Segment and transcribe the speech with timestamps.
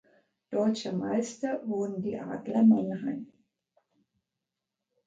[0.49, 3.31] Deutscher Meister wurden die Adler Mannheim.